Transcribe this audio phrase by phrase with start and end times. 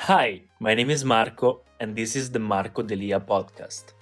[0.00, 3.94] Hi, my name is Marco, and this is the Marco Delia podcast.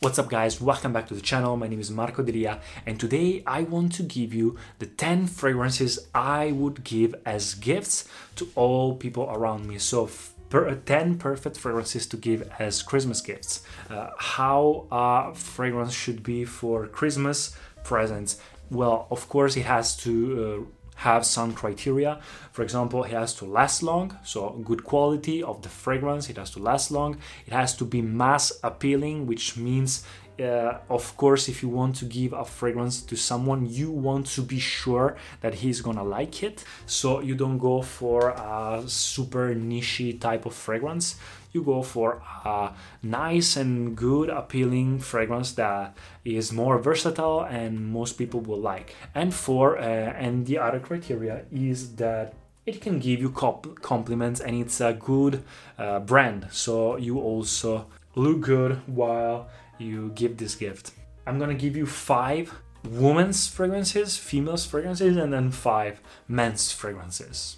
[0.00, 0.60] What's up, guys?
[0.60, 1.56] Welcome back to the channel.
[1.56, 6.08] My name is Marco Delia, and today I want to give you the 10 fragrances
[6.14, 9.78] I would give as gifts to all people around me.
[9.78, 10.08] So,
[10.48, 13.62] per, 10 perfect fragrances to give as Christmas gifts.
[13.88, 17.54] Uh, how a fragrance should be for Christmas
[17.84, 18.40] presents.
[18.70, 22.20] Well, of course, it has to uh, have some criteria.
[22.52, 26.50] For example, it has to last long, so good quality of the fragrance, it has
[26.52, 27.18] to last long.
[27.46, 30.04] It has to be mass appealing, which means
[30.40, 34.42] uh, of course, if you want to give a fragrance to someone, you want to
[34.42, 36.64] be sure that he's gonna like it.
[36.86, 41.16] So you don't go for a super niche type of fragrance.
[41.52, 48.18] You go for a nice and good appealing fragrance that is more versatile and most
[48.18, 48.94] people will like.
[49.14, 52.34] And for uh, and the other criteria is that
[52.66, 55.44] it can give you comp- compliments and it's a good
[55.78, 56.48] uh, brand.
[56.50, 59.48] So you also look good while
[59.78, 60.92] you give this gift
[61.26, 62.52] i'm gonna give you five
[62.84, 67.56] women's fragrances females fragrances and then five men's fragrances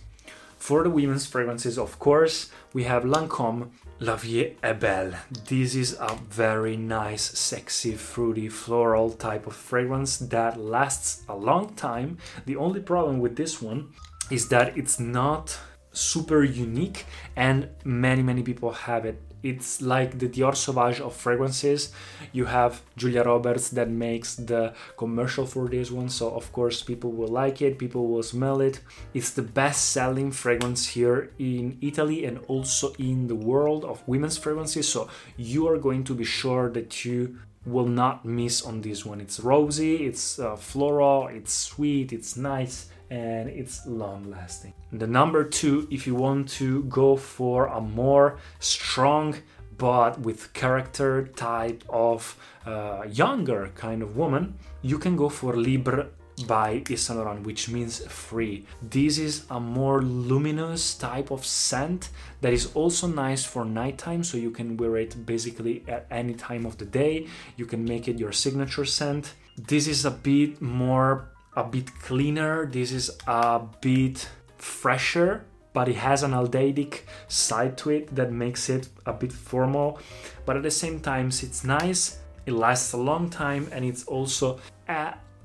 [0.58, 5.14] for the women's fragrances, of course, we have Lancome La Vie est Belle.
[5.46, 11.74] This is a very nice, sexy, fruity, floral type of fragrance that lasts a long
[11.74, 12.18] time.
[12.44, 13.92] The only problem with this one
[14.30, 15.56] is that it's not
[15.92, 21.92] super unique and many many people have it it's like the Dior Sauvage of fragrances.
[22.32, 27.12] You have Julia Roberts that makes the commercial for this one, so of course people
[27.12, 28.80] will like it, people will smell it.
[29.14, 34.36] It's the best selling fragrance here in Italy and also in the world of women's
[34.36, 39.04] fragrances, so you are going to be sure that you will not miss on this
[39.04, 39.20] one.
[39.20, 44.72] It's rosy, it's uh, floral, it's sweet, it's nice and it's long lasting.
[44.92, 49.36] The number two, if you want to go for a more strong
[49.78, 52.36] but with character type of
[52.66, 56.08] uh, younger kind of woman, you can go for Libre
[56.46, 58.66] by Yves Saint Laurent, which means free.
[58.82, 62.10] This is a more luminous type of scent
[62.40, 66.66] that is also nice for nighttime, so you can wear it basically at any time
[66.66, 67.26] of the day.
[67.56, 69.34] You can make it your signature scent.
[69.56, 72.66] This is a bit more a bit cleaner.
[72.66, 78.68] This is a bit fresher, but it has an aldehydic side to it that makes
[78.68, 79.98] it a bit formal.
[80.46, 82.20] But at the same time, it's nice.
[82.46, 84.60] It lasts a long time, and it's also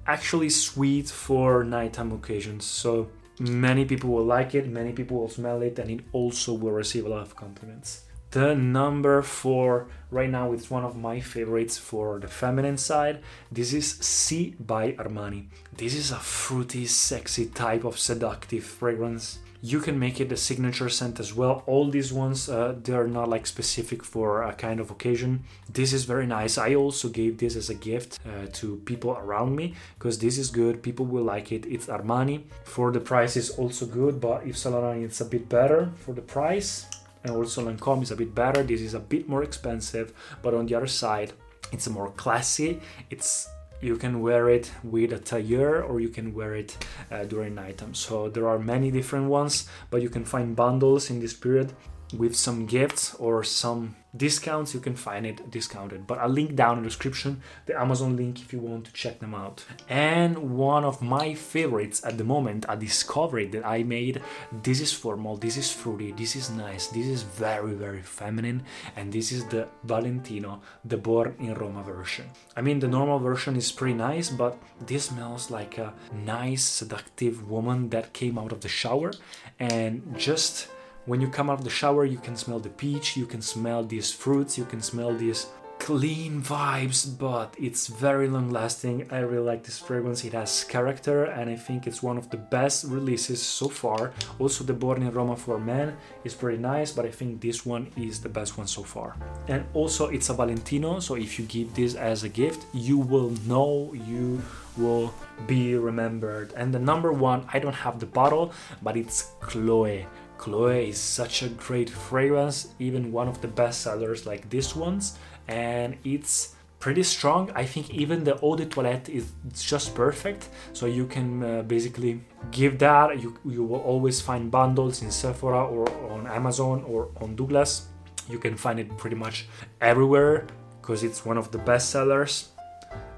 [0.06, 2.64] actually sweet for nighttime occasions.
[2.66, 3.10] So
[3.40, 7.06] many people will like it, many people will smell it, and it also will receive
[7.06, 8.04] a lot of compliments.
[8.34, 13.22] The number four right now it's one of my favorites for the feminine side.
[13.52, 15.50] This is Sì by Armani.
[15.78, 19.38] This is a fruity, sexy type of seductive fragrance.
[19.62, 21.62] You can make it a signature scent as well.
[21.68, 25.44] All these ones, uh, they're not like specific for a kind of occasion.
[25.72, 26.58] This is very nice.
[26.58, 30.50] I also gave this as a gift uh, to people around me because this is
[30.50, 30.82] good.
[30.82, 31.68] People will like it.
[31.68, 32.46] It's Armani.
[32.64, 36.24] For the price is also good, but Yves Laurent it's a bit better for the
[36.24, 36.88] price
[37.24, 38.64] and also Lancome is a bit better.
[38.64, 41.34] This is a bit more expensive, but on the other side,
[41.72, 42.80] it's more classy.
[43.10, 43.50] It's
[43.82, 46.78] you can wear it with a tailleur or you can wear it
[47.12, 47.94] uh, during nighttime.
[47.94, 51.74] So there are many different ones, but you can find bundles in this period
[52.14, 56.06] with some gifts or some discounts you can find it discounted.
[56.06, 59.20] But i'll link down in the description the amazon link if you want to check
[59.20, 59.66] them out.
[59.90, 64.22] And one of my favorites at the moment a discovery that i made
[64.62, 68.64] this is formal this is fruity this is nice this is very very feminine
[68.96, 72.30] and this is the valentino the born in roma version.
[72.56, 77.50] I mean the normal version is pretty nice but this smells like a nice seductive
[77.50, 79.12] woman that came out of the shower
[79.60, 80.68] and just
[81.06, 83.84] when you come out of the shower, you can smell the peach, you can smell
[83.84, 85.48] these fruits, you can smell these
[85.80, 89.06] clean vibes, but it's very long lasting.
[89.12, 90.24] I really like this fragrance.
[90.24, 94.14] It has character, and I think it's one of the best releases so far.
[94.40, 97.92] Also, the Born in Roma for Men is pretty nice, but I think this one
[97.98, 99.18] is the best one so far.
[99.50, 103.32] And also, it's a Valentino, so if you give this as a gift, you will
[103.46, 104.42] know you
[104.78, 105.14] will
[105.48, 106.54] be remembered.
[106.56, 110.08] And the number one, I don't have the bottle, but it's Chloe.
[110.38, 115.18] Chloe is such a great fragrance, even one of the best sellers like this ones,
[115.48, 117.50] and it's pretty strong.
[117.56, 120.50] I think even the eau de toilette is just perfect.
[120.74, 122.20] So you can uh, basically
[122.52, 123.22] give that.
[123.22, 127.88] You, you will always find bundles in Sephora or on Amazon or on Douglas.
[128.30, 129.48] You can find it pretty much
[129.80, 130.46] everywhere
[130.82, 132.50] because it's one of the best sellers.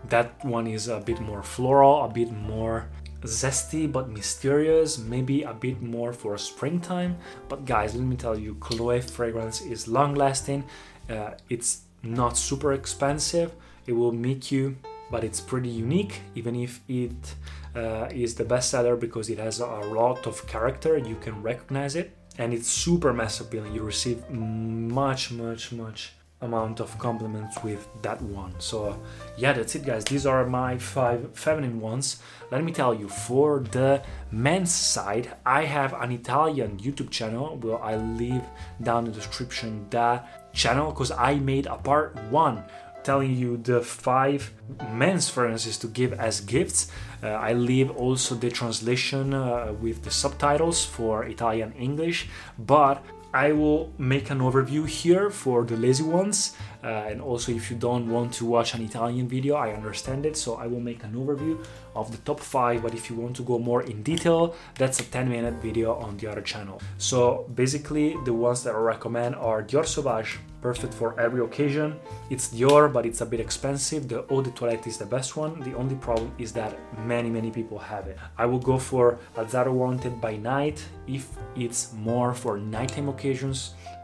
[0.09, 2.87] That one is a bit more floral, a bit more
[3.25, 7.17] zesty but mysterious, maybe a bit more for springtime.
[7.49, 10.63] But guys, let me tell you, Chloe fragrance is long lasting.
[11.09, 13.51] Uh, it's not super expensive.
[13.85, 14.77] It will make you,
[15.11, 17.35] but it's pretty unique, even if it
[17.75, 20.97] uh, is the bestseller because it has a lot of character.
[20.97, 23.73] You can recognize it, and it's super mass appealing.
[23.73, 26.13] You receive much, much, much
[26.45, 28.53] amount of compliments with that one.
[28.59, 28.99] So
[29.37, 30.05] yeah, that's it guys.
[30.05, 32.17] These are my five feminine ones.
[32.51, 37.81] Let me tell you, for the men's side, I have an Italian YouTube channel where
[37.81, 38.43] I leave
[38.81, 42.63] down in the description that channel because I made a part one
[43.05, 44.51] telling you the five
[44.91, 46.91] men's fragrances to give as gifts.
[47.23, 52.27] Uh, I leave also the translation uh, with the subtitles for Italian English,
[52.57, 53.03] but
[53.35, 56.55] I will make an overview here for the lazy ones
[56.85, 60.37] uh, and also if you don't want to watch an Italian video I understand it
[60.37, 61.55] so I will make an overview
[61.95, 65.03] of the top 5 but if you want to go more in detail that's a
[65.03, 69.63] 10 minute video on the other channel so basically the ones that I recommend are
[69.63, 71.89] Dior Sauvage perfect for every occasion.
[72.33, 74.01] It's Dior, but it's a bit expensive.
[74.11, 75.51] The Eau de Toilette is the best one.
[75.67, 76.71] The only problem is that
[77.13, 78.17] many, many people have it.
[78.43, 79.05] I will go for
[79.41, 80.77] Azzaro Wanted by night
[81.17, 83.57] if it's more for nighttime occasions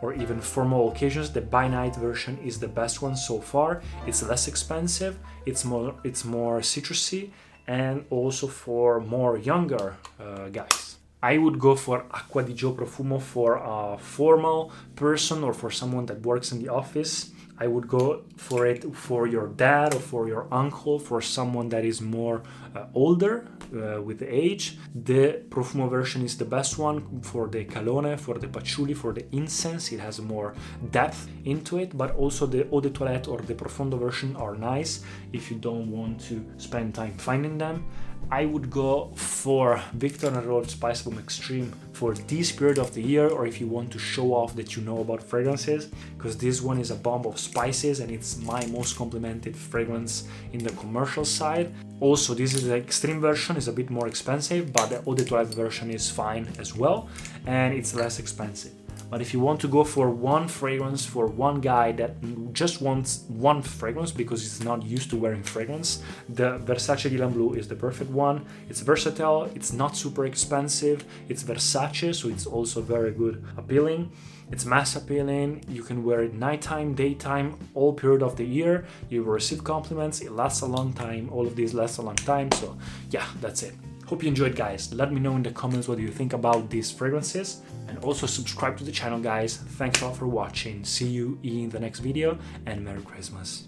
[0.03, 1.31] or even formal occasions.
[1.37, 3.81] The by night version is the best one so far.
[4.07, 5.19] It's less expensive.
[5.45, 7.31] It's more, it's more citrusy,
[7.67, 10.97] and also for more younger uh, guys.
[11.23, 16.07] I would go for Acqua di Gio Profumo for a formal person or for someone
[16.07, 17.29] that works in the office.
[17.63, 21.85] I would go for it for your dad or for your uncle, for someone that
[21.85, 22.41] is more
[22.75, 24.79] uh, older uh, with age.
[24.95, 29.25] The Profumo version is the best one for the Calone, for the Patchouli, for the
[29.31, 29.91] incense.
[29.91, 30.55] It has more
[30.89, 35.03] depth into it, but also the Eau de Toilette or the Profondo version are nice
[35.31, 37.85] if you don't want to spend time finding them.
[38.29, 43.01] I would go for Viktor and Rolf Spice Bomb Extreme for this period of the
[43.01, 46.61] year, or if you want to show off that you know about fragrances, because this
[46.61, 51.25] one is a bomb of spices and it's my most complimented fragrance in the commercial
[51.25, 51.73] side.
[51.99, 55.25] Also, this is the extreme version, is a bit more expensive, but the Eau de
[55.25, 57.09] Toilette version is fine as well,
[57.45, 58.80] and it's less expensive.
[59.11, 62.15] But if you want to go for one fragrance for one guy that
[62.53, 67.53] just wants one fragrance because he's not used to wearing fragrance, the Versace Dylan Blue
[67.53, 68.45] is the perfect one.
[68.69, 74.13] It's versatile, it's not super expensive, it's Versace, so it's also very good appealing.
[74.49, 78.85] It's mass appealing, you can wear it nighttime, daytime, all period of the year.
[79.09, 82.49] You receive compliments, it lasts a long time, all of these last a long time.
[82.53, 82.77] So
[83.09, 83.75] yeah, that's it.
[84.11, 84.93] Hope you enjoyed guys.
[84.93, 88.77] Let me know in the comments what you think about these fragrances and also subscribe
[88.79, 89.55] to the channel guys.
[89.55, 90.83] Thanks a lot for watching.
[90.83, 93.65] See you in the next video and Merry Christmas.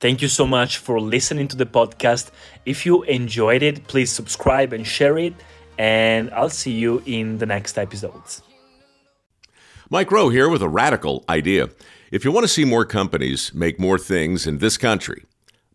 [0.00, 2.32] Thank you so much for listening to the podcast.
[2.66, 5.34] If you enjoyed it, please subscribe and share it
[5.78, 8.42] and I'll see you in the next episodes.
[9.88, 11.68] Mike Rowe here with a radical idea.
[12.10, 15.26] If you want to see more companies make more things in this country,